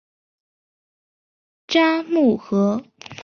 [1.67, 2.81] 札木合。